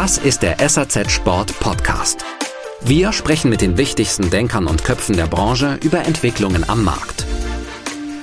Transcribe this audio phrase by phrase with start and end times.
[0.00, 2.24] Das ist der SAZ Sport Podcast.
[2.82, 7.26] Wir sprechen mit den wichtigsten Denkern und Köpfen der Branche über Entwicklungen am Markt.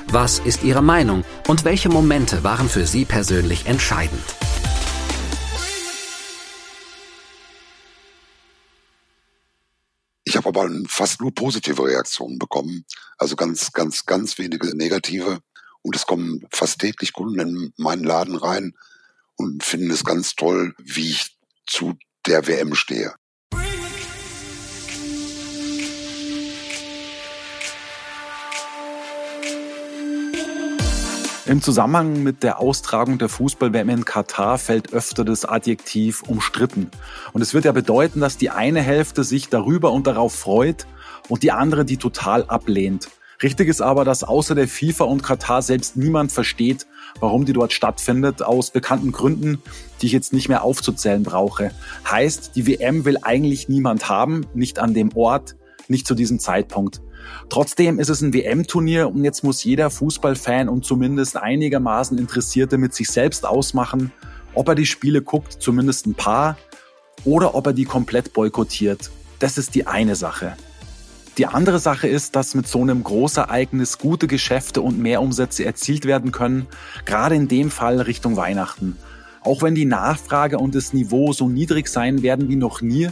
[0.08, 4.24] Was ist Ihre Meinung und welche Momente waren für Sie persönlich entscheidend?
[10.24, 12.86] Ich habe aber fast nur positive Reaktionen bekommen,
[13.18, 15.40] also ganz, ganz, ganz wenige negative.
[15.82, 18.76] Und es kommen fast täglich Kunden in meinen Laden rein
[19.36, 21.35] und finden es ganz toll, wie ich
[21.66, 21.94] zu
[22.26, 23.14] der WM stehe.
[31.48, 36.90] Im Zusammenhang mit der Austragung der Fußball-WM in Katar fällt öfter das Adjektiv umstritten.
[37.34, 40.88] Und es wird ja bedeuten, dass die eine Hälfte sich darüber und darauf freut
[41.30, 43.10] und die andere die total ablehnt.
[43.44, 46.86] Richtig ist aber, dass außer der FIFA und Katar selbst niemand versteht,
[47.20, 49.62] warum die dort stattfindet, aus bekannten Gründen,
[50.02, 51.72] die ich jetzt nicht mehr aufzuzählen brauche.
[52.10, 55.56] Heißt, die WM will eigentlich niemand haben, nicht an dem Ort,
[55.88, 57.02] nicht zu diesem Zeitpunkt.
[57.50, 62.94] Trotzdem ist es ein WM-Turnier und jetzt muss jeder Fußballfan und zumindest einigermaßen Interessierte mit
[62.94, 64.12] sich selbst ausmachen,
[64.54, 66.58] ob er die Spiele guckt, zumindest ein paar,
[67.24, 69.10] oder ob er die komplett boykottiert.
[69.40, 70.56] Das ist die eine Sache.
[71.38, 76.06] Die andere Sache ist, dass mit so einem Großereignis gute Geschäfte und mehr Umsätze erzielt
[76.06, 76.68] werden können,
[77.06, 78.98] gerade in dem Fall Richtung Weihnachten.
[79.42, 83.10] Auch wenn die Nachfrage und das Niveau so niedrig sein werden wie noch nie,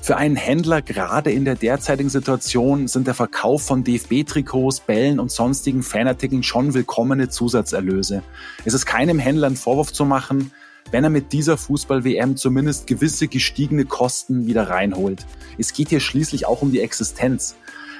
[0.00, 5.30] für einen Händler gerade in der derzeitigen Situation sind der Verkauf von DFB-Trikots, Bällen und
[5.30, 8.22] sonstigen Fanartikeln schon willkommene Zusatzerlöse.
[8.64, 10.52] Es ist keinem Händler ein Vorwurf zu machen,
[10.90, 15.26] wenn er mit dieser Fußball-WM zumindest gewisse gestiegene Kosten wieder reinholt.
[15.58, 17.56] Es geht hier schließlich auch um die Existenz.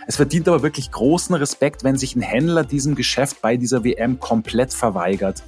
[0.06, 4.20] Es verdient aber wirklich großen Respekt, wenn sich ein Händler diesem Geschäft bei dieser WM
[4.20, 5.42] komplett verweigert.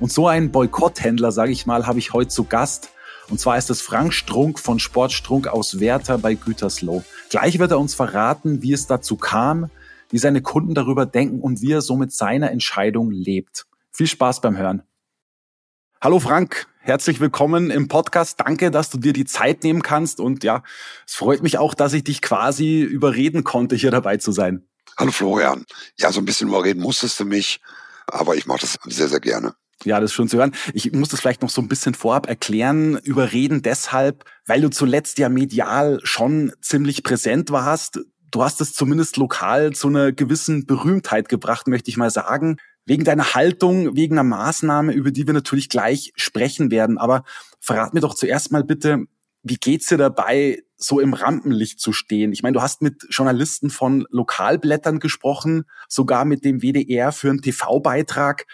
[0.00, 2.90] Und so einen Boykotthändler, sage ich mal, habe ich heute zu Gast.
[3.30, 7.04] Und zwar ist es Frank Strunk von Sportstrunk aus Werther bei Gütersloh.
[7.30, 9.70] Gleich wird er uns verraten, wie es dazu kam,
[10.10, 13.66] wie seine Kunden darüber denken und wie er somit seiner Entscheidung lebt.
[13.90, 14.82] Viel Spaß beim Hören.
[16.02, 18.40] Hallo Frank, herzlich willkommen im Podcast.
[18.40, 20.18] Danke, dass du dir die Zeit nehmen kannst.
[20.18, 20.62] Und ja,
[21.06, 24.66] es freut mich auch, dass ich dich quasi überreden konnte, hier dabei zu sein.
[24.98, 25.64] Hallo Florian.
[25.96, 27.60] Ja, so ein bisschen überreden musstest du mich,
[28.06, 29.54] aber ich mache das sehr, sehr gerne.
[29.84, 30.54] Ja, das ist schön zu hören.
[30.74, 32.98] Ich muss das vielleicht noch so ein bisschen vorab erklären.
[32.98, 38.00] Überreden deshalb, weil du zuletzt ja medial schon ziemlich präsent warst.
[38.30, 43.04] Du hast es zumindest lokal zu einer gewissen Berühmtheit gebracht, möchte ich mal sagen wegen
[43.04, 46.98] deiner Haltung, wegen einer Maßnahme, über die wir natürlich gleich sprechen werden.
[46.98, 47.24] Aber
[47.60, 49.06] verrat mir doch zuerst mal bitte,
[49.42, 52.32] wie geht's dir dabei, so im Rampenlicht zu stehen?
[52.32, 57.42] Ich meine, du hast mit Journalisten von Lokalblättern gesprochen, sogar mit dem WDR für einen
[57.42, 58.46] TV-Beitrag.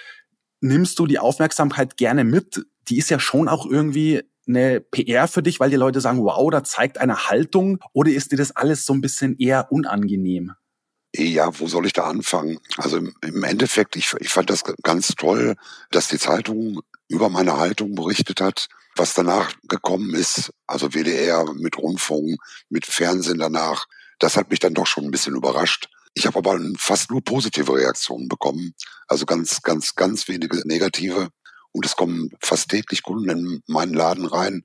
[0.61, 2.65] Nimmst du die Aufmerksamkeit gerne mit?
[2.89, 6.51] Die ist ja schon auch irgendwie eine PR für dich, weil die Leute sagen, wow,
[6.51, 10.53] da zeigt eine Haltung, oder ist dir das alles so ein bisschen eher unangenehm?
[11.19, 12.61] Ja, wo soll ich da anfangen?
[12.77, 15.57] Also im, im Endeffekt, ich, ich fand das ganz toll,
[15.91, 18.69] dass die Zeitung über meine Haltung berichtet hat.
[18.95, 23.87] Was danach gekommen ist, also WDR mit Rundfunk, mit Fernsehen danach,
[24.21, 25.89] das hat mich dann doch schon ein bisschen überrascht.
[26.15, 28.75] Ich habe aber fast nur positive Reaktionen bekommen,
[29.09, 31.31] also ganz, ganz, ganz wenige negative.
[31.73, 34.63] Und es kommen fast täglich Kunden in meinen Laden rein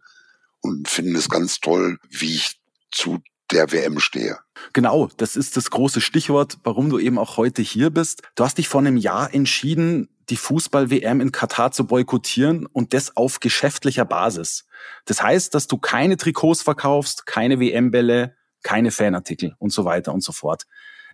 [0.62, 2.60] und finden es ganz toll, wie ich
[2.92, 3.20] zu
[3.54, 4.38] der WM stehe.
[4.74, 8.22] Genau, das ist das große Stichwort, warum du eben auch heute hier bist.
[8.36, 13.16] Du hast dich vor einem Jahr entschieden, die Fußball-WM in Katar zu boykottieren und das
[13.18, 14.66] auf geschäftlicher Basis.
[15.06, 20.24] Das heißt, dass du keine Trikots verkaufst, keine WM-Bälle, keine Fanartikel und so weiter und
[20.24, 20.64] so fort.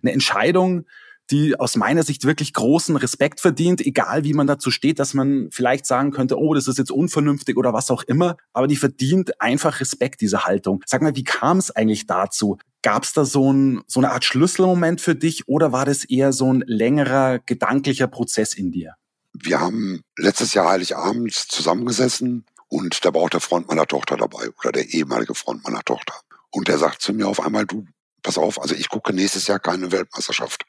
[0.02, 0.86] Eine Entscheidung,
[1.30, 5.48] die aus meiner Sicht wirklich großen Respekt verdient, egal wie man dazu steht, dass man
[5.50, 9.40] vielleicht sagen könnte, oh, das ist jetzt unvernünftig oder was auch immer, aber die verdient
[9.40, 10.82] einfach Respekt, diese Haltung.
[10.86, 12.58] Sag mal, wie kam es eigentlich dazu?
[12.82, 16.32] Gab es da so, ein, so eine Art Schlüsselmoment für dich oder war das eher
[16.32, 18.94] so ein längerer gedanklicher Prozess in dir?
[19.32, 24.48] Wir haben letztes Jahr Heiligabend zusammengesessen und da war auch der Freund meiner Tochter dabei
[24.58, 26.14] oder der ehemalige Freund meiner Tochter.
[26.50, 27.86] Und der sagt zu mir auf einmal, du,
[28.22, 30.64] pass auf, also ich gucke nächstes Jahr keine Weltmeisterschaft.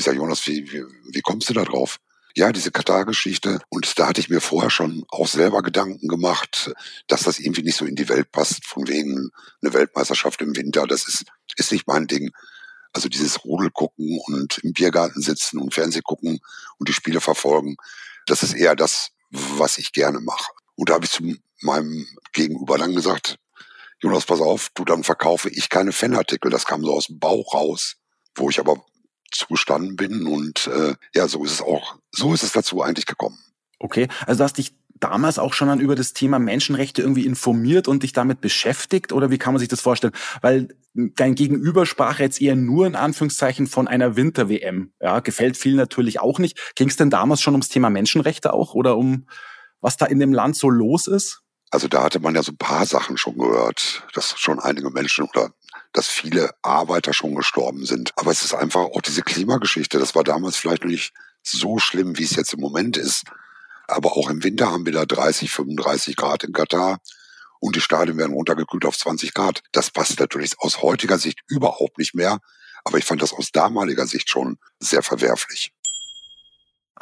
[0.00, 0.82] Ich sage, Jonas, wie, wie,
[1.12, 1.98] wie kommst du da drauf?
[2.34, 3.60] Ja, diese Katar-Geschichte.
[3.68, 6.72] Und da hatte ich mir vorher schon auch selber Gedanken gemacht,
[7.06, 9.28] dass das irgendwie nicht so in die Welt passt, von wegen
[9.60, 10.86] eine Weltmeisterschaft im Winter.
[10.86, 11.26] Das ist,
[11.56, 12.30] ist nicht mein Ding.
[12.94, 16.40] Also dieses Rudel gucken und im Biergarten sitzen und Fernseh gucken
[16.78, 17.76] und die Spiele verfolgen,
[18.24, 20.50] das ist eher das, was ich gerne mache.
[20.76, 21.30] Und da habe ich zu
[21.60, 23.36] meinem Gegenüber dann gesagt,
[24.02, 26.50] Jonas, pass auf, du, dann verkaufe ich keine Fanartikel.
[26.50, 27.96] Das kam so aus dem Bauch raus,
[28.34, 28.82] wo ich aber
[29.30, 33.38] zugestanden bin und äh, ja, so ist es auch, so ist es dazu eigentlich gekommen.
[33.78, 37.88] Okay, also du hast dich damals auch schon dann über das Thema Menschenrechte irgendwie informiert
[37.88, 39.12] und dich damit beschäftigt?
[39.12, 40.12] Oder wie kann man sich das vorstellen?
[40.42, 44.92] Weil dein Gegenüber sprach jetzt eher nur in Anführungszeichen von einer Winter-WM.
[45.00, 46.74] Ja, gefällt vielen natürlich auch nicht.
[46.76, 49.26] Ging es denn damals schon ums Thema Menschenrechte auch oder um
[49.80, 51.42] was da in dem Land so los ist?
[51.70, 55.24] Also da hatte man ja so ein paar Sachen schon gehört, dass schon einige Menschen
[55.24, 55.52] oder
[55.92, 58.12] dass viele Arbeiter schon gestorben sind.
[58.16, 59.98] Aber es ist einfach auch diese Klimageschichte.
[59.98, 61.12] Das war damals vielleicht noch nicht
[61.42, 63.24] so schlimm, wie es jetzt im Moment ist.
[63.86, 67.00] Aber auch im Winter haben wir da 30, 35 Grad in Katar
[67.60, 69.62] und die Stadien werden runtergekühlt auf 20 Grad.
[69.72, 72.38] Das passt natürlich aus heutiger Sicht überhaupt nicht mehr.
[72.84, 75.72] Aber ich fand das aus damaliger Sicht schon sehr verwerflich.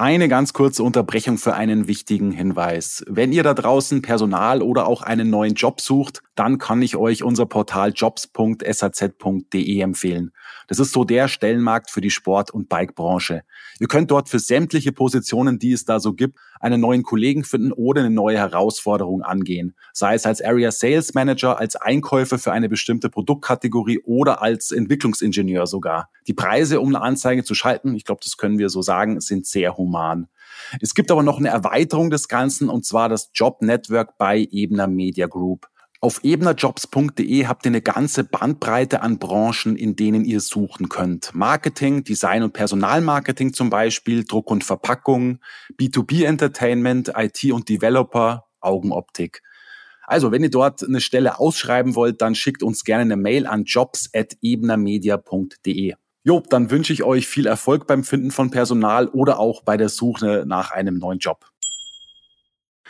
[0.00, 3.05] Eine ganz kurze Unterbrechung für einen wichtigen Hinweis.
[3.09, 7.25] Wenn ihr da draußen Personal oder auch einen neuen Job sucht, dann kann ich euch
[7.25, 10.31] unser Portal jobs.saz.de empfehlen.
[10.69, 13.43] Das ist so der Stellenmarkt für die Sport- und Bikebranche.
[13.81, 17.73] Ihr könnt dort für sämtliche Positionen, die es da so gibt, einen neuen Kollegen finden
[17.73, 19.75] oder eine neue Herausforderung angehen.
[19.93, 25.67] Sei es als Area Sales Manager, als Einkäufer für eine bestimmte Produktkategorie oder als Entwicklungsingenieur
[25.67, 26.11] sogar.
[26.26, 29.46] Die Preise, um eine Anzeige zu schalten, ich glaube, das können wir so sagen, sind
[29.46, 30.29] sehr human.
[30.81, 34.87] Es gibt aber noch eine Erweiterung des Ganzen und zwar das Job Network bei Ebner
[34.87, 35.69] Media Group.
[36.00, 41.35] Auf ebnerjobs.de habt ihr eine ganze Bandbreite an Branchen, in denen ihr suchen könnt.
[41.35, 45.41] Marketing, Design und Personalmarketing zum Beispiel, Druck und Verpackung,
[45.77, 49.43] B2B Entertainment, IT und Developer, Augenoptik.
[50.06, 53.65] Also, wenn ihr dort eine Stelle ausschreiben wollt, dann schickt uns gerne eine Mail an
[53.65, 55.95] jobs.ebnermedia.de.
[56.23, 59.89] Jo, dann wünsche ich euch viel Erfolg beim Finden von Personal oder auch bei der
[59.89, 61.50] Suche nach einem neuen Job.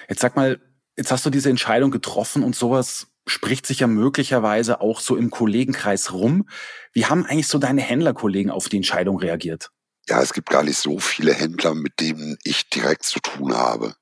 [0.08, 0.60] Jetzt sag mal,
[0.98, 5.30] Jetzt hast du diese Entscheidung getroffen und sowas spricht sich ja möglicherweise auch so im
[5.30, 6.48] Kollegenkreis rum.
[6.92, 9.70] Wie haben eigentlich so deine Händlerkollegen auf die Entscheidung reagiert?
[10.08, 13.94] Ja, es gibt gar nicht so viele Händler, mit denen ich direkt zu tun habe.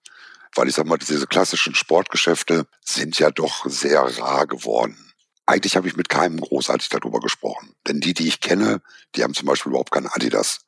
[0.54, 4.96] Weil ich sag mal, diese klassischen Sportgeschäfte sind ja doch sehr rar geworden.
[5.44, 7.74] Eigentlich habe ich mit keinem großartig darüber gesprochen.
[7.86, 8.80] Denn die, die ich kenne,
[9.14, 10.60] die haben zum Beispiel überhaupt kein Adidas.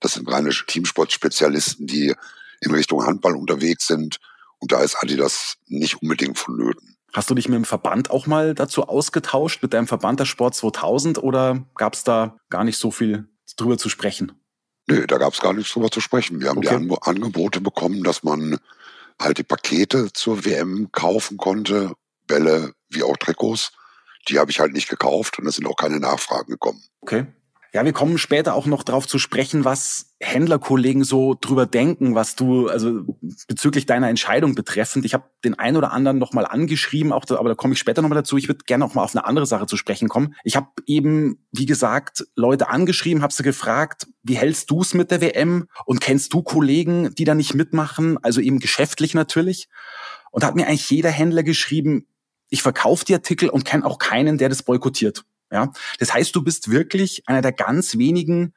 [0.00, 2.12] Das sind reine Teamsportspezialisten, die
[2.60, 4.18] in Richtung Handball unterwegs sind
[4.62, 6.96] und da ist Adidas nicht unbedingt vonnöten.
[7.12, 10.54] Hast du dich mit dem Verband auch mal dazu ausgetauscht, mit deinem Verband der Sport
[10.54, 14.32] 2000 oder gab es da gar nicht so viel drüber zu sprechen?
[14.86, 16.40] Nö, da gab es gar nichts drüber zu sprechen.
[16.40, 16.68] Wir haben okay.
[16.68, 18.58] die An Angebote bekommen, dass man
[19.20, 21.92] halt die Pakete zur WM kaufen konnte,
[22.26, 23.72] Bälle wie auch Trikots.
[24.28, 26.82] Die habe ich halt nicht gekauft und es sind auch keine Nachfragen gekommen.
[27.00, 27.26] Okay.
[27.74, 32.36] Ja, wir kommen später auch noch darauf zu sprechen, was Händlerkollegen so drüber denken, was
[32.36, 33.16] du, also
[33.48, 35.06] bezüglich deiner Entscheidung betreffend.
[35.06, 38.02] Ich habe den einen oder anderen nochmal angeschrieben, auch da, aber da komme ich später
[38.02, 38.36] nochmal dazu.
[38.36, 40.34] Ich würde gerne auch mal auf eine andere Sache zu sprechen kommen.
[40.44, 45.10] Ich habe eben, wie gesagt, Leute angeschrieben, habe sie gefragt, wie hältst du es mit
[45.10, 49.70] der WM und kennst du Kollegen, die da nicht mitmachen, also eben geschäftlich natürlich?
[50.30, 52.06] Und da hat mir eigentlich jeder Händler geschrieben,
[52.50, 55.24] ich verkaufe die Artikel und kenne auch keinen, der das boykottiert.
[55.52, 58.54] Ja, das heißt, du bist wirklich einer der ganz wenigen,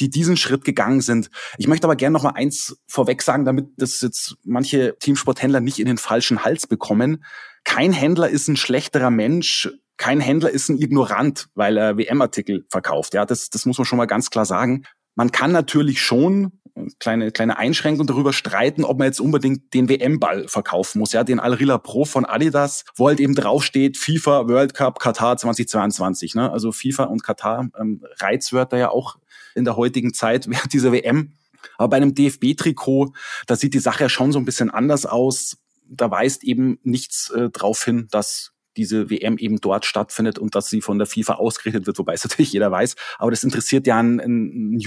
[0.00, 1.30] die diesen Schritt gegangen sind.
[1.58, 5.78] Ich möchte aber gerne noch mal eins vorweg sagen, damit das jetzt manche Teamsporthändler nicht
[5.78, 7.24] in den falschen Hals bekommen.
[7.64, 9.70] Kein Händler ist ein schlechterer Mensch.
[9.98, 13.14] Kein Händler ist ein Ignorant, weil er WM-Artikel verkauft.
[13.14, 14.84] Ja, das, das muss man schon mal ganz klar sagen.
[15.14, 16.60] Man kann natürlich schon
[16.98, 21.40] kleine, kleine Einschränkung darüber streiten, ob man jetzt unbedingt den WM-Ball verkaufen muss, ja, den
[21.40, 26.50] Alrila Pro von Adidas, wo halt eben draufsteht FIFA World Cup Katar 2022, ne?
[26.50, 29.18] Also FIFA und Katar, ähm, Reizwörter ja auch
[29.54, 31.32] in der heutigen Zeit während dieser WM.
[31.78, 33.12] Aber bei einem DFB-Trikot,
[33.46, 35.58] da sieht die Sache ja schon so ein bisschen anders aus.
[35.88, 40.68] Da weist eben nichts äh, drauf hin, dass diese WM eben dort stattfindet und dass
[40.68, 42.96] sie von der FIFA ausgerichtet wird, wobei es natürlich jeder weiß.
[43.18, 44.80] Aber das interessiert ja ein, ein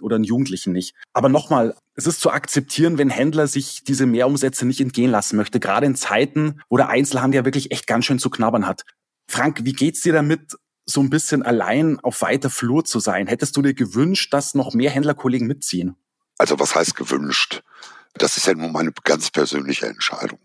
[0.00, 0.94] oder einen Jugendlichen nicht.
[1.12, 5.60] Aber nochmal, es ist zu akzeptieren, wenn Händler sich diese Mehrumsätze nicht entgehen lassen möchte,
[5.60, 8.84] gerade in Zeiten, wo der Einzelhandel ja wirklich echt ganz schön zu knabbern hat.
[9.28, 13.26] Frank, wie geht's dir damit, so ein bisschen allein auf weiter Flur zu sein?
[13.26, 15.96] Hättest du dir gewünscht, dass noch mehr Händlerkollegen mitziehen?
[16.38, 17.62] Also was heißt gewünscht?
[18.14, 20.38] Das ist ja nur meine ganz persönliche Entscheidung.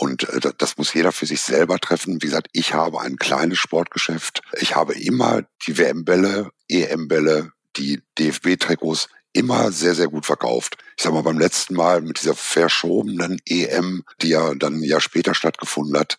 [0.00, 2.22] Und äh, das muss jeder für sich selber treffen.
[2.22, 4.42] Wie gesagt, ich habe ein kleines Sportgeschäft.
[4.60, 10.76] Ich habe immer die WM-Bälle, EM-Bälle, die DFB-Trikots immer sehr, sehr gut verkauft.
[10.96, 15.00] Ich sag mal, beim letzten Mal mit dieser verschobenen EM, die ja dann ein Jahr
[15.00, 16.16] später stattgefunden hat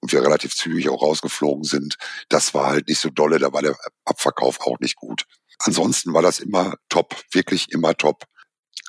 [0.00, 1.96] und wir relativ zügig auch rausgeflogen sind,
[2.28, 5.24] das war halt nicht so dolle, da war der Abverkauf auch nicht gut.
[5.58, 8.24] Ansonsten war das immer top, wirklich immer top.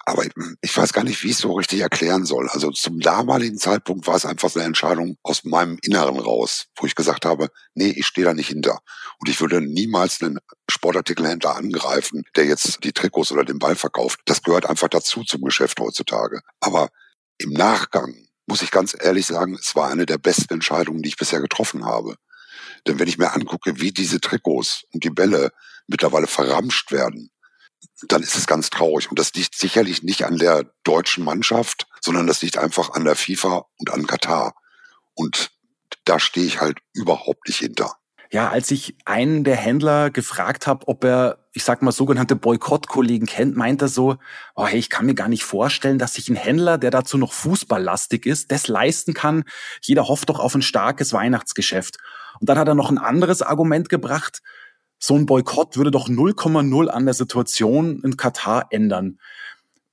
[0.05, 0.25] Aber
[0.61, 2.49] ich weiß gar nicht, wie ich es so richtig erklären soll.
[2.49, 6.85] Also zum damaligen Zeitpunkt war es einfach so eine Entscheidung aus meinem Inneren raus, wo
[6.85, 8.79] ich gesagt habe, nee, ich stehe da nicht hinter.
[9.19, 14.19] Und ich würde niemals einen Sportartikelhändler angreifen, der jetzt die Trikots oder den Ball verkauft.
[14.25, 16.41] Das gehört einfach dazu zum Geschäft heutzutage.
[16.59, 16.89] Aber
[17.37, 18.13] im Nachgang
[18.45, 21.85] muss ich ganz ehrlich sagen, es war eine der besten Entscheidungen, die ich bisher getroffen
[21.85, 22.15] habe.
[22.85, 25.51] Denn wenn ich mir angucke, wie diese Trikots und die Bälle
[25.87, 27.29] mittlerweile verramscht werden,
[28.07, 29.09] dann ist es ganz traurig.
[29.09, 33.15] Und das liegt sicherlich nicht an der deutschen Mannschaft, sondern das liegt einfach an der
[33.15, 34.55] FIFA und an Katar.
[35.13, 35.51] Und
[36.05, 37.93] da stehe ich halt überhaupt nicht hinter.
[38.33, 43.27] Ja, als ich einen der Händler gefragt habe, ob er, ich sag mal, sogenannte Boykottkollegen
[43.27, 44.17] kennt, meint er so,
[44.55, 47.31] oh hey, ich kann mir gar nicht vorstellen, dass sich ein Händler, der dazu noch
[47.31, 49.43] fußballlastig ist, das leisten kann.
[49.83, 51.97] Jeder hofft doch auf ein starkes Weihnachtsgeschäft.
[52.39, 54.41] Und dann hat er noch ein anderes Argument gebracht.
[55.05, 59.19] So ein Boykott würde doch 0,0 an der Situation in Katar ändern.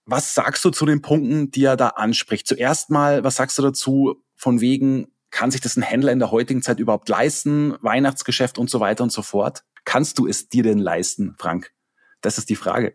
[0.04, 2.46] Was sagst du zu den Punkten, die er da anspricht?
[2.46, 6.30] Zuerst mal, was sagst du dazu von wegen, kann sich das ein Händler in der
[6.30, 7.74] heutigen Zeit überhaupt leisten?
[7.80, 9.64] Weihnachtsgeschäft und so weiter und so fort.
[9.84, 11.72] Kannst du es dir denn leisten, Frank?
[12.20, 12.94] Das ist die Frage.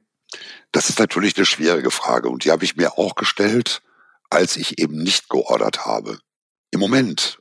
[0.72, 3.81] Das ist natürlich eine schwierige Frage und die habe ich mir auch gestellt,
[4.29, 6.19] als ich eben nicht geordert habe.
[6.72, 7.39] Im Moment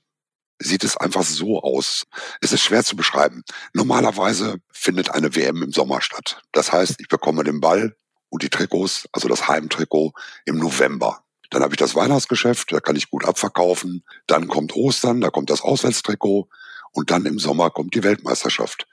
[0.64, 2.04] sieht es einfach so aus.
[2.40, 3.44] Es ist schwer zu beschreiben.
[3.73, 6.42] Normalerweise findet eine WM im Sommer statt.
[6.52, 7.97] Das heißt, ich bekomme den Ball
[8.30, 10.12] und die Trikots, also das Heimtrikot,
[10.44, 11.25] im November.
[11.50, 14.04] Dann habe ich das Weihnachtsgeschäft, da kann ich gut abverkaufen.
[14.26, 16.49] Dann kommt Ostern, da kommt das Auswärtstrikot
[16.92, 18.88] und dann im Sommer kommt die Weltmeisterschaft.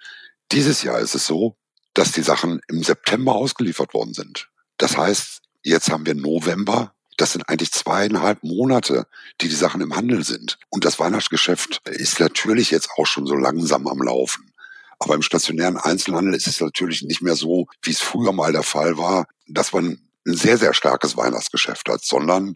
[0.52, 1.56] Dieses Jahr ist es so,
[1.94, 4.50] dass die Sachen im September ausgeliefert worden sind.
[4.78, 6.94] Das heißt, jetzt haben wir November.
[7.22, 9.06] Das sind eigentlich zweieinhalb Monate,
[9.42, 10.58] die die Sachen im Handel sind.
[10.70, 14.52] Und das Weihnachtsgeschäft ist natürlich jetzt auch schon so langsam am Laufen.
[14.98, 18.64] Aber im stationären Einzelhandel ist es natürlich nicht mehr so, wie es früher mal der
[18.64, 22.56] Fall war, dass man ein sehr, sehr starkes Weihnachtsgeschäft hat, sondern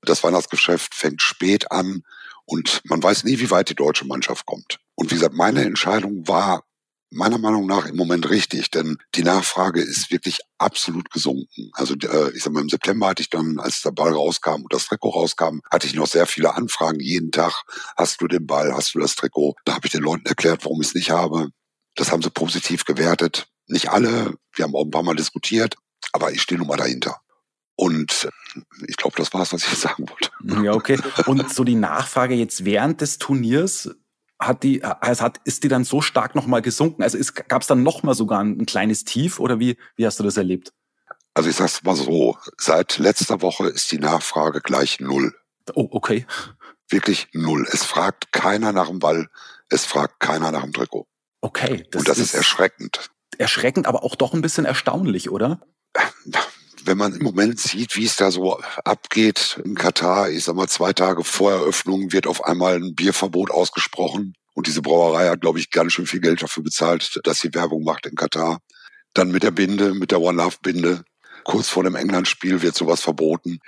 [0.00, 2.02] das Weihnachtsgeschäft fängt spät an
[2.46, 4.78] und man weiß nie, wie weit die deutsche Mannschaft kommt.
[4.94, 6.64] Und wie gesagt, meine Entscheidung war
[7.10, 11.70] meiner Meinung nach im Moment richtig, denn die Nachfrage ist wirklich absolut gesunken.
[11.72, 14.72] Also äh, ich sag mal, im September hatte ich dann, als der Ball rauskam und
[14.72, 17.00] das Trikot rauskam, hatte ich noch sehr viele Anfragen.
[17.00, 17.62] Jeden Tag
[17.96, 19.54] hast du den Ball, hast du das Trikot.
[19.64, 21.48] Da habe ich den Leuten erklärt, warum ich es nicht habe.
[21.94, 23.48] Das haben sie positiv gewertet.
[23.66, 25.76] Nicht alle, wir haben auch ein paar Mal diskutiert,
[26.12, 27.20] aber ich stehe nun mal dahinter.
[27.74, 28.28] Und
[28.88, 30.64] ich glaube, das war es, was ich sagen wollte.
[30.64, 30.98] Ja, okay.
[31.26, 33.90] Und so die Nachfrage jetzt während des Turniers,
[34.38, 37.02] hat die, also hat, ist die dann so stark nochmal gesunken?
[37.02, 37.18] Also
[37.48, 40.36] gab es dann nochmal sogar ein, ein, kleines Tief oder wie, wie hast du das
[40.36, 40.72] erlebt?
[41.34, 45.34] Also ich sag's mal so, seit letzter Woche ist die Nachfrage gleich null.
[45.74, 46.26] Oh, okay.
[46.88, 47.66] Wirklich null.
[47.70, 49.28] Es fragt keiner nach dem Ball,
[49.68, 51.06] es fragt keiner nach dem Trikot.
[51.40, 51.86] Okay.
[51.90, 53.10] Das Und das ist, ist erschreckend.
[53.38, 55.60] Erschreckend, aber auch doch ein bisschen erstaunlich, oder?
[56.84, 60.68] wenn man im Moment sieht, wie es da so abgeht in Katar, ich sag mal,
[60.68, 64.34] zwei Tage vor Eröffnung wird auf einmal ein Bierverbot ausgesprochen.
[64.54, 67.84] Und diese Brauerei hat, glaube ich, ganz schön viel Geld dafür bezahlt, dass sie Werbung
[67.84, 68.58] macht in Katar.
[69.14, 71.04] Dann mit der Binde, mit der One Love Binde.
[71.44, 73.60] Kurz vor dem England-Spiel wird sowas verboten.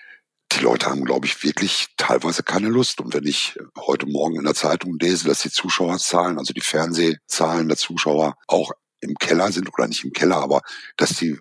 [0.53, 3.01] Die Leute haben, glaube ich, wirklich teilweise keine Lust.
[3.01, 7.69] Und wenn ich heute Morgen in der Zeitung lese, dass die Zuschauerzahlen, also die Fernsehzahlen
[7.69, 10.61] der Zuschauer auch im Keller sind oder nicht im Keller, aber
[10.97, 11.39] dass die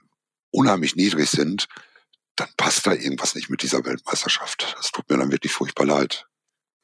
[0.52, 1.68] unheimlich niedrig sind,
[2.36, 4.74] dann passt da irgendwas nicht mit dieser Weltmeisterschaft.
[4.78, 6.28] Das tut mir dann wirklich furchtbar leid.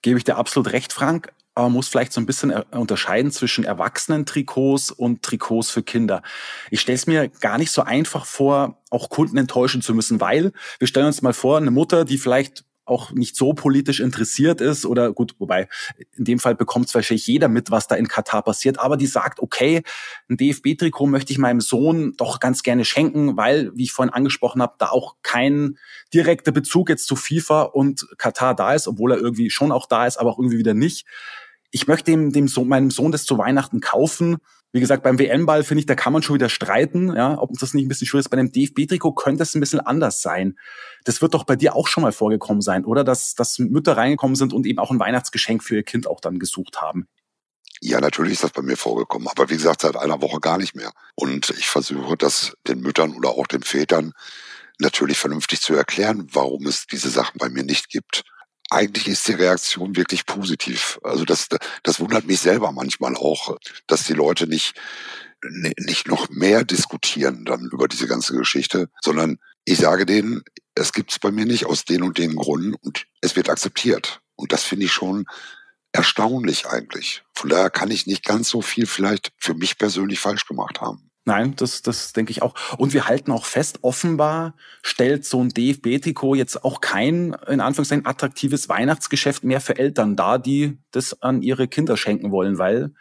[0.01, 1.31] Gebe ich dir absolut recht, Frank.
[1.57, 6.21] Aber man muss vielleicht so ein bisschen unterscheiden zwischen Erwachsenen-Trikots und Trikots für Kinder.
[6.69, 10.51] Ich stelle es mir gar nicht so einfach vor, auch Kunden enttäuschen zu müssen, weil
[10.79, 14.85] wir stellen uns mal vor, eine Mutter, die vielleicht auch nicht so politisch interessiert ist
[14.85, 15.67] oder gut, wobei
[16.15, 19.07] in dem Fall bekommt es wahrscheinlich jeder mit, was da in Katar passiert, aber die
[19.07, 19.83] sagt, okay,
[20.29, 24.61] ein DFB-Trikot möchte ich meinem Sohn doch ganz gerne schenken, weil, wie ich vorhin angesprochen
[24.61, 25.77] habe, da auch kein
[26.13, 30.05] direkter Bezug jetzt zu FIFA und Katar da ist, obwohl er irgendwie schon auch da
[30.05, 31.05] ist, aber auch irgendwie wieder nicht.
[31.71, 34.37] Ich möchte dem, dem Sohn, meinem Sohn das zu Weihnachten kaufen
[34.75, 37.61] wie gesagt, beim WM-Ball finde ich, da kann man schon wieder streiten, ja, ob uns
[37.61, 38.29] das nicht ein bisschen schwierig ist.
[38.29, 40.59] Bei dem DFB-Trikot könnte es ein bisschen anders sein.
[41.05, 43.05] Das wird doch bei dir auch schon mal vorgekommen sein, oder?
[43.05, 46.39] Dass, dass Mütter reingekommen sind und eben auch ein Weihnachtsgeschenk für ihr Kind auch dann
[46.39, 47.07] gesucht haben.
[47.79, 50.75] Ja, natürlich ist das bei mir vorgekommen, aber wie gesagt, seit einer Woche gar nicht
[50.75, 50.91] mehr.
[51.15, 54.11] Und ich versuche das den Müttern oder auch den Vätern
[54.79, 58.25] natürlich vernünftig zu erklären, warum es diese Sachen bei mir nicht gibt
[58.69, 60.99] eigentlich ist die Reaktion wirklich positiv.
[61.03, 61.47] Also das,
[61.83, 63.57] das wundert mich selber manchmal auch,
[63.87, 64.73] dass die Leute nicht,
[65.77, 70.43] nicht noch mehr diskutieren dann über diese ganze Geschichte, sondern ich sage denen,
[70.75, 74.21] es gibt es bei mir nicht aus den und den Gründen und es wird akzeptiert.
[74.35, 75.25] Und das finde ich schon
[75.91, 77.23] erstaunlich eigentlich.
[77.33, 81.09] Von daher kann ich nicht ganz so viel vielleicht für mich persönlich falsch gemacht haben.
[81.27, 82.53] Nein, das, das denke ich auch.
[82.77, 84.53] Und wir halten auch fest, offenbar
[84.83, 90.37] stellt so ein DFB-Trikot jetzt auch kein, in Anführungszeichen, attraktives Weihnachtsgeschäft mehr für Eltern dar,
[90.37, 92.93] die das an ihre Kinder schenken wollen, weil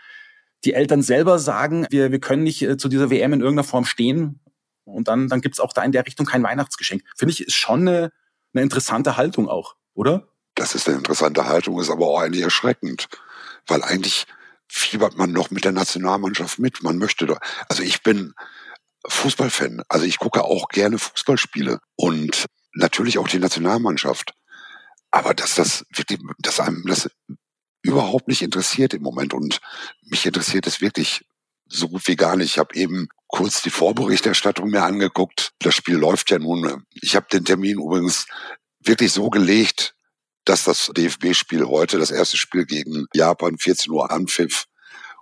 [0.65, 3.85] die Eltern selber sagen, wir, wir können nicht äh, zu dieser WM in irgendeiner Form
[3.85, 4.41] stehen.
[4.85, 7.03] Und dann, dann gibt's auch da in der Richtung kein Weihnachtsgeschenk.
[7.17, 8.11] Finde ich, ist schon eine,
[8.55, 10.29] eine interessante Haltung auch, oder?
[10.55, 13.09] Das ist eine interessante Haltung, ist aber auch eigentlich erschreckend,
[13.67, 14.27] weil eigentlich
[14.69, 16.83] fiebert man noch mit der Nationalmannschaft mit.
[16.83, 18.35] Man möchte doch, also ich bin
[19.07, 24.33] Fußballfan, also ich gucke auch gerne Fußballspiele und natürlich auch die Nationalmannschaft.
[25.11, 27.11] Aber dass das wirklich, dass einem das
[27.83, 29.61] überhaupt nicht interessiert im Moment und
[30.03, 31.25] mich interessiert es wirklich
[31.69, 32.53] so gut wie gar nicht.
[32.53, 35.53] Ich habe eben kurz die Vorberichterstattung mir angeguckt.
[35.61, 36.85] Das Spiel läuft ja nun.
[36.95, 38.27] Ich habe den Termin übrigens
[38.81, 39.95] wirklich so gelegt,
[40.45, 44.67] dass das DFB-Spiel heute, das erste Spiel gegen Japan, 14 Uhr anpfiff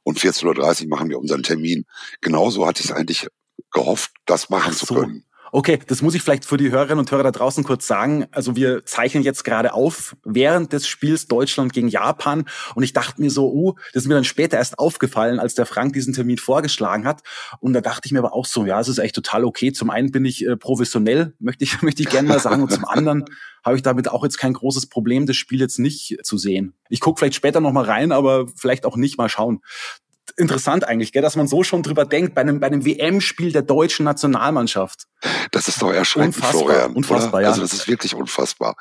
[0.03, 1.85] und 14.30 Uhr machen wir unseren Termin.
[2.21, 3.27] Genauso hatte ich es eigentlich
[3.73, 4.87] gehofft, das machen so.
[4.87, 5.25] zu können.
[5.55, 8.25] Okay, das muss ich vielleicht für die Hörerinnen und Hörer da draußen kurz sagen.
[8.31, 13.21] Also wir zeichnen jetzt gerade auf während des Spiels Deutschland gegen Japan und ich dachte
[13.21, 16.39] mir so, uh, das ist mir dann später erst aufgefallen, als der Frank diesen Termin
[16.39, 17.21] vorgeschlagen hat
[17.61, 19.73] und da dachte ich mir aber auch so, ja, es ist echt total okay.
[19.73, 22.87] Zum einen bin ich äh, professionell, möchte ich möchte ich gerne mal sagen und zum
[22.87, 23.27] anderen
[23.63, 26.73] habe ich damit auch jetzt kein großes Problem, das Spiel jetzt nicht zu sehen.
[26.89, 29.61] Ich gucke vielleicht später noch mal rein, aber vielleicht auch nicht mal schauen
[30.37, 33.63] interessant eigentlich, gell, dass man so schon drüber denkt bei einem, bei einem WM-Spiel der
[33.63, 35.07] deutschen Nationalmannschaft.
[35.51, 36.93] Das ist doch erschreckend, unfassbar, Florian.
[36.93, 37.43] Unfassbar, oder?
[37.43, 37.49] ja.
[37.49, 38.77] Also das ist wirklich unfassbar.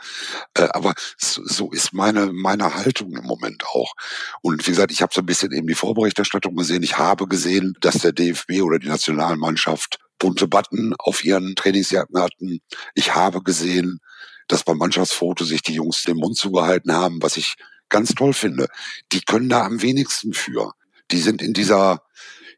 [0.54, 3.94] Äh, aber so, so ist meine, meine Haltung im Moment auch.
[4.42, 6.84] Und wie gesagt, ich habe so ein bisschen eben die Vorberichterstattung gesehen.
[6.84, 12.62] Ich habe gesehen, dass der DFB oder die Nationalmannschaft bunte Button auf ihren Trainingsjacken hatten.
[12.94, 14.00] Ich habe gesehen,
[14.48, 17.56] dass beim Mannschaftsfoto sich die Jungs den Mund zugehalten haben, was ich
[17.90, 18.68] ganz toll finde.
[19.12, 20.74] Die können da am wenigsten für
[21.12, 22.04] die sind in dieser,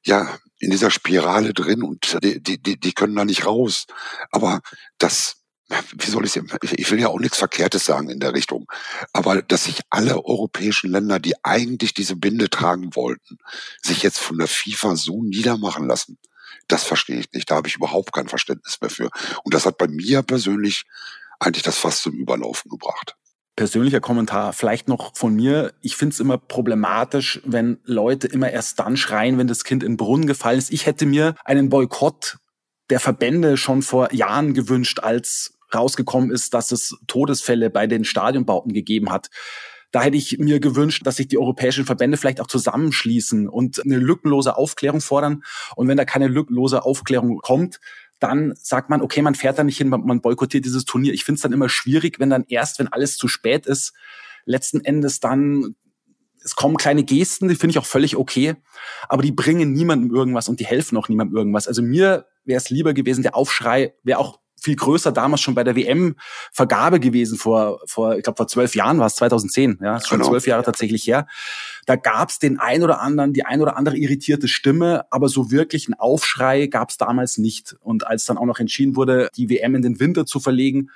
[0.03, 3.86] ja, in dieser Spirale drin und die, die, die können da nicht raus.
[4.31, 4.62] Aber
[4.98, 5.43] das,
[5.93, 8.65] wie soll ich ich will ja auch nichts Verkehrtes sagen in der Richtung,
[9.12, 13.38] aber dass sich alle europäischen Länder, die eigentlich diese Binde tragen wollten,
[13.81, 16.17] sich jetzt von der FIFA so niedermachen lassen,
[16.67, 17.51] das verstehe ich nicht.
[17.51, 19.10] Da habe ich überhaupt kein Verständnis mehr für.
[19.43, 20.86] Und das hat bei mir persönlich
[21.39, 23.17] eigentlich das fast zum Überlaufen gebracht
[23.55, 25.74] persönlicher Kommentar, vielleicht noch von mir.
[25.81, 29.94] Ich finde es immer problematisch, wenn Leute immer erst dann schreien, wenn das Kind in
[29.94, 30.72] den Brunnen gefallen ist.
[30.72, 32.37] Ich hätte mir einen Boykott
[32.89, 38.74] der Verbände schon vor Jahren gewünscht, als rausgekommen ist, dass es Todesfälle bei den Stadionbauten
[38.74, 39.29] gegeben hat.
[39.92, 43.98] Da hätte ich mir gewünscht, dass sich die europäischen Verbände vielleicht auch zusammenschließen und eine
[43.98, 45.44] lückenlose Aufklärung fordern.
[45.75, 47.79] Und wenn da keine lückenlose Aufklärung kommt,
[48.24, 51.14] dann sagt man, okay, man fährt da nicht hin, man boykottiert dieses Turnier.
[51.14, 53.94] Ich finde es dann immer schwierig, wenn dann erst, wenn alles zu spät ist,
[54.46, 55.75] letzten Endes dann
[56.44, 58.55] es kommen kleine Gesten, die finde ich auch völlig okay,
[59.07, 61.68] aber die bringen niemandem irgendwas und die helfen auch niemandem irgendwas.
[61.68, 65.63] Also mir wäre es lieber gewesen, der Aufschrei wäre auch viel größer damals schon bei
[65.63, 70.07] der WM-Vergabe gewesen vor, vor ich glaube vor zwölf Jahren war es 2010, ja, ist
[70.07, 70.29] schon genau.
[70.29, 71.27] zwölf Jahre tatsächlich her.
[71.85, 75.51] Da gab es den ein oder anderen, die ein oder andere irritierte Stimme, aber so
[75.51, 77.75] wirklich einen Aufschrei gab es damals nicht.
[77.81, 80.89] Und als dann auch noch entschieden wurde, die WM in den Winter zu verlegen,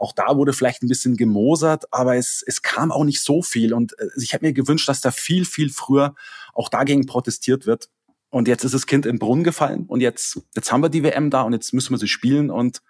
[0.00, 3.74] auch da wurde vielleicht ein bisschen gemosert, aber es, es kam auch nicht so viel.
[3.74, 6.14] Und äh, ich hätte mir gewünscht, dass da viel, viel früher
[6.54, 7.90] auch dagegen protestiert wird.
[8.30, 11.02] Und jetzt ist das Kind in den Brunnen gefallen und jetzt, jetzt haben wir die
[11.02, 12.80] WM da und jetzt müssen wir sie spielen und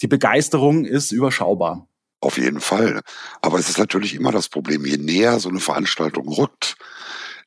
[0.00, 1.88] die Begeisterung ist überschaubar.
[2.20, 3.02] Auf jeden Fall.
[3.42, 6.76] Aber es ist natürlich immer das Problem, je näher so eine Veranstaltung rückt,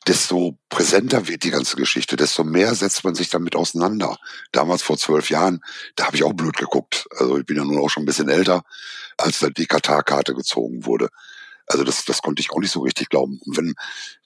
[0.08, 4.18] desto präsenter wird die ganze Geschichte, desto mehr setzt man sich damit auseinander.
[4.52, 5.62] Damals vor zwölf Jahren,
[5.96, 7.08] da habe ich auch blöd geguckt.
[7.18, 8.64] Also ich bin ja nun auch schon ein bisschen älter,
[9.18, 11.10] als die Katar-Karte gezogen wurde.
[11.68, 13.40] Also das, das konnte ich auch nicht so richtig glauben.
[13.46, 13.76] Und wenn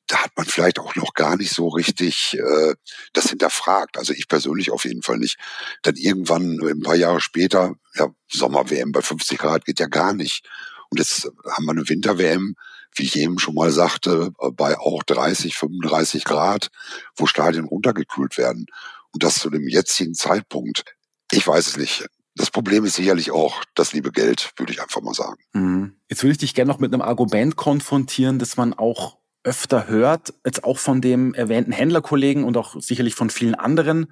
[0.08, 2.76] da hat man vielleicht auch noch gar nicht so richtig äh,
[3.14, 3.98] das hinterfragt.
[3.98, 5.38] Also ich persönlich auf jeden Fall nicht.
[5.82, 10.48] Dann irgendwann ein paar Jahre später, ja, Sommer-WM bei 50 Grad geht ja gar nicht.
[10.90, 12.56] Und jetzt haben wir eine Winter-WM,
[12.96, 16.70] wie ich eben schon mal sagte, bei auch 30, 35 Grad,
[17.16, 18.68] wo Stadien runtergekühlt werden.
[19.12, 20.84] Und das zu dem jetzigen Zeitpunkt.
[21.32, 22.06] Ich weiß es nicht.
[22.36, 25.42] Das Problem ist sicherlich auch das liebe Geld, würde ich einfach mal sagen.
[25.54, 25.98] Mhm.
[26.10, 30.34] Jetzt würde ich dich gerne noch mit einem Argument konfrontieren, dass man auch öfter hört,
[30.44, 34.12] jetzt auch von dem erwähnten Händlerkollegen und auch sicherlich von vielen anderen,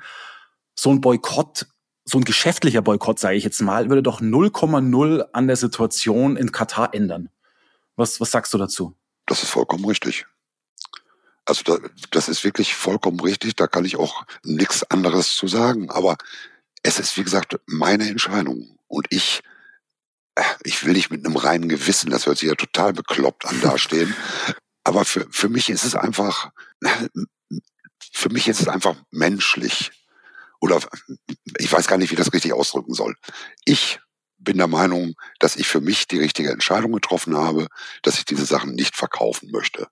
[0.76, 1.68] so ein Boykott,
[2.06, 6.52] so ein geschäftlicher Boykott, sage ich jetzt mal, würde doch 0,0 an der Situation in
[6.52, 7.30] Katar ändern.
[7.96, 8.96] Was, was sagst du dazu?
[9.26, 10.26] Das ist vollkommen richtig.
[11.46, 11.78] Also da,
[12.12, 15.90] das ist wirklich vollkommen richtig, da kann ich auch nichts anderes zu sagen.
[15.90, 16.18] Aber
[16.84, 18.78] es ist, wie gesagt, meine Entscheidung.
[18.88, 19.42] Und ich,
[20.36, 23.60] äh, ich will nicht mit einem reinen Gewissen, das hört sich ja total bekloppt an,
[23.62, 24.16] dastehen.
[24.84, 26.52] Aber für, für mich ist es einfach,
[28.12, 29.92] für mich ist es einfach menschlich.
[30.60, 30.80] Oder
[31.58, 33.16] ich weiß gar nicht, wie das richtig ausdrücken soll.
[33.66, 34.00] Ich
[34.38, 37.68] bin der Meinung, dass ich für mich die richtige Entscheidung getroffen habe,
[38.02, 39.88] dass ich diese Sachen nicht verkaufen möchte.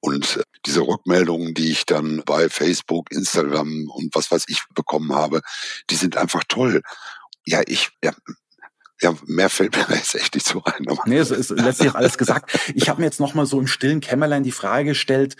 [0.00, 5.42] Und diese Rückmeldungen, die ich dann bei Facebook, Instagram und was weiß ich bekommen habe,
[5.90, 6.82] die sind einfach toll.
[7.44, 8.12] Ja, ich, ja,
[9.02, 10.86] Ja, mehr fällt mir jetzt echt nicht so ein.
[11.06, 12.52] Nee, es ist letztlich auch alles gesagt.
[12.74, 15.36] Ich habe mir jetzt noch mal so im stillen Kämmerlein die Frage gestellt,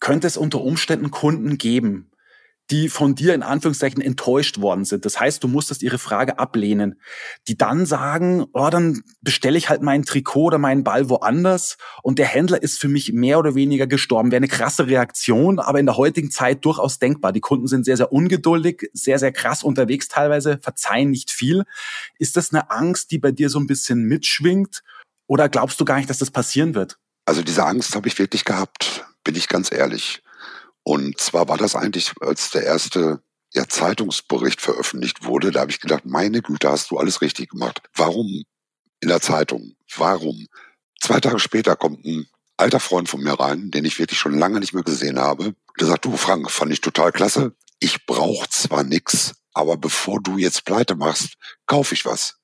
[0.00, 2.10] könnte es unter Umständen Kunden geben,
[2.70, 5.04] die von dir in Anführungszeichen enttäuscht worden sind.
[5.04, 6.98] Das heißt, du musstest ihre Frage ablehnen.
[7.46, 12.18] Die dann sagen, oh, dann bestelle ich halt mein Trikot oder meinen Ball woanders und
[12.18, 14.30] der Händler ist für mich mehr oder weniger gestorben.
[14.30, 17.32] Wäre eine krasse Reaktion, aber in der heutigen Zeit durchaus denkbar.
[17.32, 21.64] Die Kunden sind sehr, sehr ungeduldig, sehr, sehr krass unterwegs teilweise, verzeihen nicht viel.
[22.18, 24.82] Ist das eine Angst, die bei dir so ein bisschen mitschwingt
[25.26, 26.98] oder glaubst du gar nicht, dass das passieren wird?
[27.26, 30.23] Also diese Angst habe ich wirklich gehabt, bin ich ganz ehrlich.
[30.84, 35.80] Und zwar war das eigentlich, als der erste ja, Zeitungsbericht veröffentlicht wurde, da habe ich
[35.80, 37.82] gedacht, meine Güte, hast du alles richtig gemacht.
[37.94, 38.44] Warum
[39.00, 39.74] in der Zeitung?
[39.96, 40.46] Warum?
[41.00, 44.60] Zwei Tage später kommt ein alter Freund von mir rein, den ich wirklich schon lange
[44.60, 45.54] nicht mehr gesehen habe.
[45.80, 47.54] Der sagt, du Frank, fand ich total klasse.
[47.80, 51.34] Ich brauche zwar nix, aber bevor du jetzt pleite machst,
[51.66, 52.36] kaufe ich was.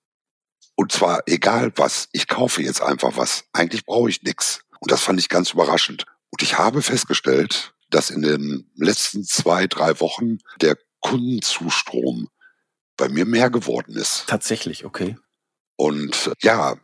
[0.76, 3.44] Und zwar egal was, ich kaufe jetzt einfach was.
[3.52, 4.60] Eigentlich brauche ich nix.
[4.78, 6.06] Und das fand ich ganz überraschend.
[6.30, 12.28] Und ich habe festgestellt, dass in den letzten zwei, drei Wochen der Kundenzustrom
[12.96, 14.24] bei mir mehr geworden ist.
[14.26, 15.16] Tatsächlich, okay.
[15.76, 16.76] Und ja,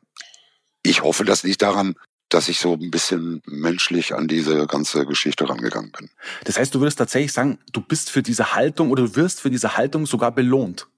[0.82, 1.96] ich hoffe, das liegt daran,
[2.28, 6.10] dass ich so ein bisschen menschlich an diese ganze Geschichte rangegangen bin.
[6.44, 9.50] Das heißt, du würdest tatsächlich sagen, du bist für diese Haltung oder du wirst für
[9.50, 10.88] diese Haltung sogar belohnt.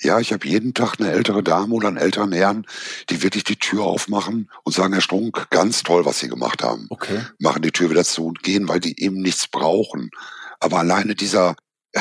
[0.00, 2.66] Ja, ich habe jeden Tag eine ältere Dame oder einen älteren Herrn,
[3.10, 6.86] die wirklich die Tür aufmachen und sagen, Herr Strunk, ganz toll, was Sie gemacht haben.
[6.90, 7.20] Okay.
[7.38, 10.10] Machen die Tür wieder zu und gehen, weil die eben nichts brauchen.
[10.58, 11.56] Aber alleine dieser,
[11.92, 12.00] äh,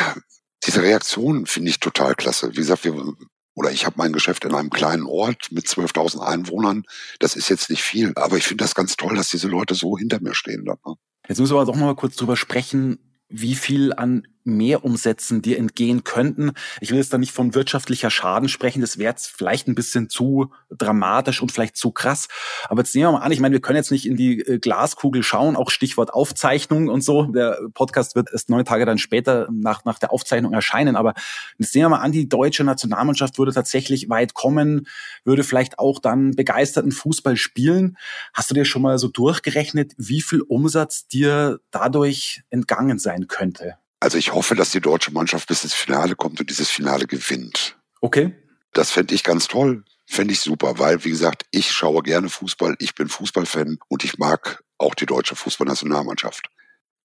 [0.66, 2.52] diese Reaktion finde ich total klasse.
[2.52, 3.14] Wie gesagt, wir,
[3.56, 6.84] oder ich habe mein Geschäft in einem kleinen Ort mit 12.000 Einwohnern.
[7.20, 9.98] Das ist jetzt nicht viel, aber ich finde das ganz toll, dass diese Leute so
[9.98, 10.66] hinter mir stehen.
[10.66, 10.96] Dann, ne?
[11.28, 16.04] Jetzt müssen wir aber doch mal kurz drüber sprechen, wie viel an Mehrumsätzen dir entgehen
[16.04, 16.52] könnten.
[16.82, 20.10] Ich will jetzt da nicht von wirtschaftlicher Schaden sprechen, das wäre jetzt vielleicht ein bisschen
[20.10, 22.28] zu dramatisch und vielleicht zu krass.
[22.68, 24.60] Aber jetzt nehmen wir mal an, ich meine, wir können jetzt nicht in die äh,
[24.60, 27.26] Glaskugel schauen, auch Stichwort Aufzeichnung und so.
[27.26, 30.96] Der Podcast wird erst neun Tage dann später nach, nach der Aufzeichnung erscheinen.
[30.96, 31.14] Aber
[31.58, 34.88] jetzt nehmen wir mal an, die deutsche Nationalmannschaft würde tatsächlich weit kommen,
[35.24, 37.98] würde vielleicht auch dann begeisterten Fußball spielen.
[38.34, 43.78] Hast du dir schon mal so durchgerechnet, wie viel Umsatz dir dadurch entgangen sein könnte?
[44.04, 47.78] Also ich hoffe, dass die deutsche Mannschaft bis ins Finale kommt und dieses Finale gewinnt.
[48.02, 48.36] Okay.
[48.74, 49.86] Das fände ich ganz toll.
[50.06, 54.18] Fände ich super, weil, wie gesagt, ich schaue gerne Fußball, ich bin Fußballfan und ich
[54.18, 56.50] mag auch die deutsche Fußballnationalmannschaft.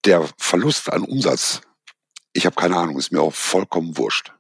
[0.05, 1.61] Der Verlust an Umsatz,
[2.33, 4.33] ich habe keine Ahnung, ist mir auch vollkommen wurscht.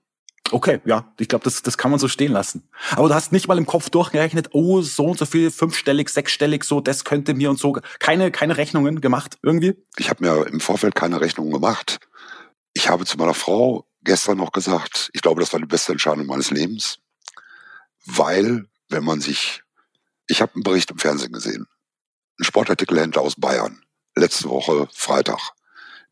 [0.51, 2.69] Okay, ja, ich glaube, das, das kann man so stehen lassen.
[2.91, 6.65] Aber du hast nicht mal im Kopf durchgerechnet, oh, so und so viel, fünfstellig, sechsstellig,
[6.65, 7.77] so, das könnte mir und so.
[8.01, 9.77] Keine, keine Rechnungen gemacht, irgendwie?
[9.97, 12.01] Ich habe mir im Vorfeld keine Rechnungen gemacht.
[12.89, 16.25] Ich habe zu meiner Frau gestern noch gesagt, ich glaube, das war die beste Entscheidung
[16.25, 17.01] meines Lebens,
[18.07, 19.63] weil, wenn man sich,
[20.27, 21.67] ich habe einen Bericht im Fernsehen gesehen,
[22.41, 23.85] ein Sportartikelhändler aus Bayern,
[24.17, 25.51] letzte Woche Freitag,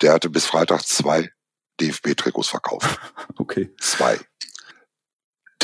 [0.03, 1.33] der hatte bis Freitag zwei
[1.81, 3.01] DFB-Trikots verkauft.
[3.39, 3.75] Okay.
[3.81, 4.21] Zwei.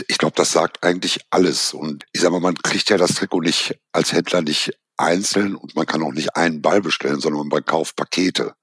[0.09, 1.75] Ich glaube, das sagt eigentlich alles.
[1.75, 5.77] Und ich sage mal, man kriegt ja das Trikot nicht als Händler nicht einzeln und
[5.77, 8.55] man kann auch nicht einen Ball bestellen, sondern man kauft Pakete.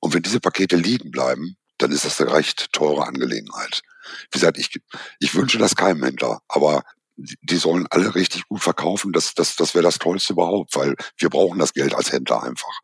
[0.00, 3.82] Und wenn diese Pakete liegen bleiben, dann ist das eine recht teure Angelegenheit.
[4.30, 4.70] Wie gesagt, ich,
[5.18, 6.82] ich wünsche das keinem Händler, aber
[7.16, 9.12] die sollen alle richtig gut verkaufen.
[9.12, 12.80] Das, das, das wäre das Tollste überhaupt, weil wir brauchen das Geld als Händler einfach.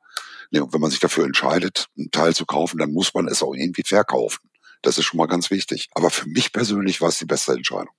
[0.52, 3.54] Und wenn man sich dafür entscheidet, einen Teil zu kaufen, dann muss man es auch
[3.54, 4.48] irgendwie verkaufen.
[4.82, 5.88] Das ist schon mal ganz wichtig.
[5.94, 7.90] Aber für mich persönlich war es die beste Entscheidung.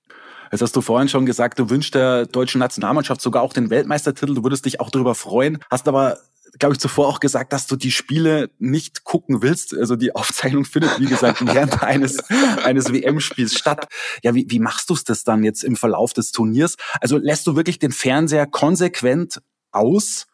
[0.50, 4.34] Jetzt hast du vorhin schon gesagt, du wünschst der deutschen Nationalmannschaft sogar auch den Weltmeistertitel.
[4.34, 5.58] Du würdest dich auch darüber freuen.
[5.70, 6.18] Hast aber
[6.58, 9.76] glaube ich, zuvor auch gesagt, dass du die Spiele nicht gucken willst.
[9.76, 12.18] Also die Aufzeichnung findet, wie gesagt, während eines,
[12.64, 13.88] eines WM-Spiels statt.
[14.22, 16.76] Ja, wie, wie machst du es das dann jetzt im Verlauf des Turniers?
[17.00, 19.40] Also lässt du wirklich den Fernseher konsequent
[19.70, 20.26] aus?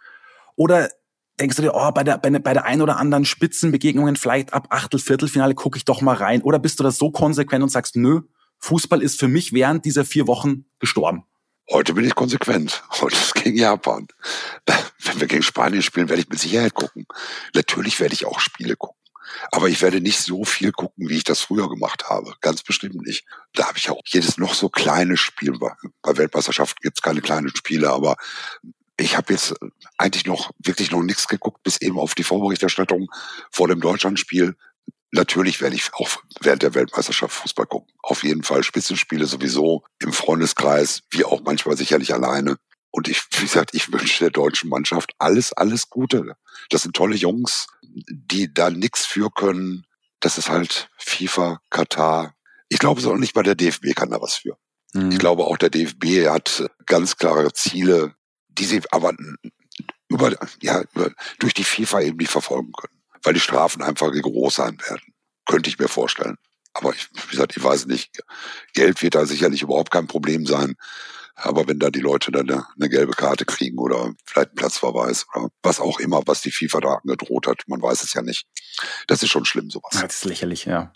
[0.57, 0.91] Oder
[1.41, 4.53] denkst du dir, oh, bei der, bei, der, bei der ein oder anderen Spitzenbegegnungen, vielleicht
[4.53, 6.43] ab Achtel, Viertelfinale gucke ich doch mal rein?
[6.43, 8.23] Oder bist du da so konsequent und sagst, nö,
[8.59, 11.25] Fußball ist für mich während dieser vier Wochen gestorben?
[11.71, 12.83] Heute bin ich konsequent.
[13.01, 14.07] Heute ist gegen Japan.
[15.05, 17.07] Wenn wir gegen Spanien spielen, werde ich mit Sicherheit gucken.
[17.55, 18.99] Natürlich werde ich auch Spiele gucken.
[19.53, 22.35] Aber ich werde nicht so viel gucken, wie ich das früher gemacht habe.
[22.41, 23.25] Ganz bestimmt nicht.
[23.55, 25.59] Da habe ich auch jedes noch so kleine Spiel.
[25.59, 28.17] Bei Weltmeisterschaften gibt es keine kleinen Spiele, aber
[28.97, 29.55] ich habe jetzt
[29.99, 33.09] eigentlich noch wirklich noch nichts geguckt, bis eben auf die Vorberichterstattung
[33.51, 34.57] vor dem Deutschlandspiel.
[35.11, 37.93] Natürlich werde ich auch während der Weltmeisterschaft Fußball gucken.
[38.03, 42.57] Auf jeden Fall Spitzenspiele sowieso im Freundeskreis, wie auch manchmal sicherlich alleine.
[42.95, 46.37] Und ich, wie gesagt, ich wünsche der deutschen Mannschaft alles, alles Gute.
[46.71, 49.85] Das sind tolle Jungs, die da nichts für können.
[50.21, 52.37] Das ist halt FIFA, Katar.
[52.69, 54.57] Ich glaube, so nicht bei der DFB kann da was für.
[54.93, 55.11] Mhm.
[55.11, 58.15] Ich glaube auch der DFB hat ganz klare Ziele,
[58.47, 59.13] die sie aber
[60.07, 60.31] über,
[60.63, 64.79] ja, über, durch die FIFA eben nicht verfolgen können, weil die Strafen einfach groß sein
[64.87, 65.03] werden.
[65.47, 66.37] Könnte ich mir vorstellen.
[66.75, 68.23] Aber ich, wie gesagt, ich weiß nicht.
[68.73, 70.77] Geld wird da sicherlich überhaupt kein Problem sein.
[71.37, 75.27] Aber wenn da die Leute dann eine, eine, gelbe Karte kriegen oder vielleicht einen Platzverweis
[75.35, 78.47] oder was auch immer, was die FIFA da angedroht hat, man weiß es ja nicht.
[79.09, 79.91] Das ist schon schlimm, sowas.
[79.93, 80.73] Das ist lächerlich, ja.
[80.73, 80.93] ja.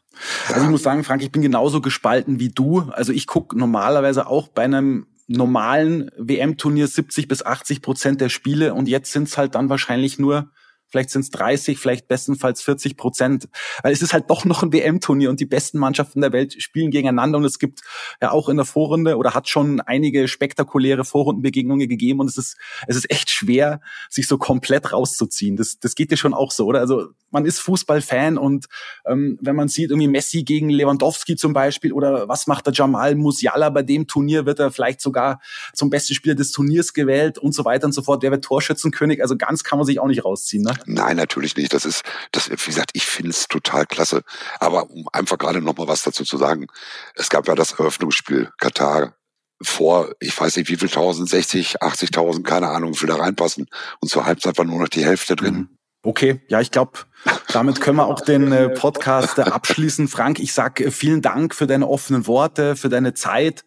[0.49, 2.91] Also ich muss sagen, Frank, ich bin genauso gespalten wie du.
[2.93, 8.75] Also ich gucke normalerweise auch bei einem normalen WM-Turnier 70 bis 80 Prozent der Spiele
[8.75, 10.51] und jetzt sind es halt dann wahrscheinlich nur
[10.89, 13.49] vielleicht sind es 30, vielleicht bestenfalls 40 Prozent.
[13.83, 16.91] Weil es ist halt doch noch ein WM-Turnier und die besten Mannschaften der Welt spielen
[16.91, 17.81] gegeneinander und es gibt
[18.21, 22.57] ja auch in der Vorrunde oder hat schon einige spektakuläre Vorrundenbegegnungen gegeben und es ist,
[22.87, 25.57] es ist echt schwer, sich so komplett rauszuziehen.
[25.57, 26.81] Das, das geht dir schon auch so, oder?
[26.81, 28.67] Also man ist Fußballfan und
[29.07, 33.15] ähm, wenn man sieht, irgendwie Messi gegen Lewandowski zum Beispiel oder was macht der Jamal
[33.15, 35.41] Musiala bei dem Turnier, wird er vielleicht sogar
[35.75, 38.23] zum besten Spieler des Turniers gewählt und so weiter und so fort.
[38.23, 39.21] Wer wird Torschützenkönig?
[39.23, 40.63] Also ganz kann man sich auch nicht rausziehen.
[40.63, 40.73] Ne?
[40.87, 41.73] Nein, natürlich nicht.
[41.73, 44.23] Das ist, das, wie gesagt, ich finde es total klasse.
[44.61, 46.67] Aber um einfach gerade noch mal was dazu zu sagen,
[47.15, 49.15] es gab ja das Eröffnungsspiel Katar
[49.61, 53.67] vor, ich weiß nicht wie viel tausend, 60, 80.000, keine Ahnung, wie viel da reinpassen.
[54.01, 55.55] Und zur Halbzeit war nur noch die Hälfte drin.
[55.55, 55.69] Mhm.
[56.03, 56.93] Okay, ja, ich glaube,
[57.53, 60.07] damit können wir auch den äh, Podcast äh, abschließen.
[60.07, 63.65] Frank, ich sag äh, vielen Dank für deine offenen Worte, für deine Zeit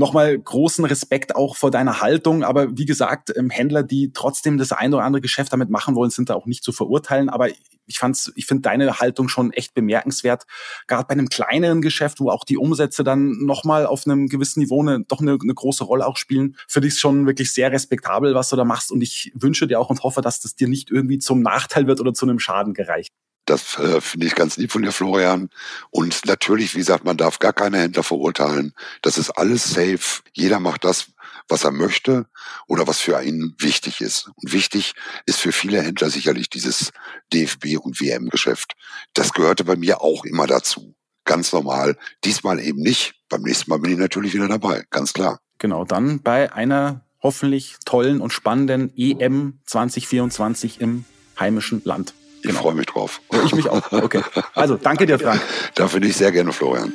[0.00, 2.42] nochmal großen Respekt auch vor deiner Haltung.
[2.42, 6.10] Aber wie gesagt, ähm, Händler, die trotzdem das ein oder andere Geschäft damit machen wollen,
[6.10, 7.28] sind da auch nicht zu verurteilen.
[7.28, 7.48] Aber
[7.86, 10.44] ich fand's, ich finde deine Haltung schon echt bemerkenswert.
[10.86, 14.80] Gerade bei einem kleineren Geschäft, wo auch die Umsätze dann nochmal auf einem gewissen Niveau
[14.80, 18.48] eine, doch eine, eine große Rolle auch spielen, finde ich schon wirklich sehr respektabel, was
[18.48, 18.90] du da machst.
[18.90, 22.00] Und ich wünsche dir auch und hoffe, dass das dir nicht irgendwie zum Nachteil wird
[22.00, 23.12] oder zu einem Schaden gereicht.
[23.46, 25.50] Das äh, finde ich ganz lieb von dir, Florian.
[25.90, 28.74] Und natürlich, wie gesagt, man darf gar keine Händler verurteilen.
[29.02, 30.22] Das ist alles safe.
[30.32, 31.06] Jeder macht das,
[31.48, 32.26] was er möchte
[32.66, 34.30] oder was für ihn wichtig ist.
[34.36, 34.94] Und wichtig
[35.26, 36.92] ist für viele Händler sicherlich dieses
[37.32, 38.74] DFB- und WM-Geschäft.
[39.14, 40.94] Das gehörte bei mir auch immer dazu.
[41.24, 41.96] Ganz normal.
[42.24, 43.14] Diesmal eben nicht.
[43.28, 44.84] Beim nächsten Mal bin ich natürlich wieder dabei.
[44.90, 45.40] Ganz klar.
[45.58, 51.04] Genau, dann bei einer hoffentlich tollen und spannenden EM 2024 im
[51.38, 52.14] heimischen Land.
[52.42, 52.54] Genau.
[52.54, 53.20] Ich freue mich drauf.
[53.44, 53.92] Ich mich auch.
[53.92, 54.22] Okay.
[54.54, 55.40] Also, danke dir, Frank.
[55.74, 56.92] Da finde ich sehr gerne, Florian.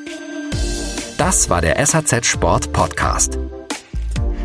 [1.17, 3.37] Das war der SAZ Sport Podcast.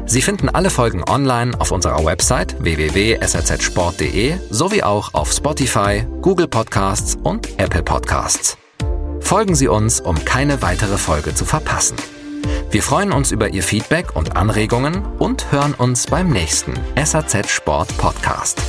[0.06, 7.16] Sie finden alle Folgen online auf unserer Website www.sazsport.de sowie auch auf Spotify, Google Podcasts
[7.22, 8.56] und Apple Podcasts.
[9.20, 11.96] Folgen Sie uns, um keine weitere Folge zu verpassen.
[12.70, 17.96] Wir freuen uns über Ihr Feedback und Anregungen und hören uns beim nächsten SAZ Sport
[17.96, 18.60] Podcast.